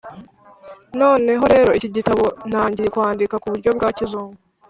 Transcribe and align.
noneho 0.99 1.43
rero 1.53 1.69
iki 1.77 1.89
gitabo 1.95 2.25
ntangiye 2.49 2.87
kwandika 2.93 3.35
kuburyo 3.41 3.69
bwa 3.77 3.89
kizungu 3.97 4.37